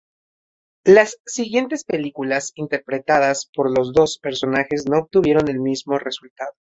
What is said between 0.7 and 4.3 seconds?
Las siguientes películas interpretadas por los dos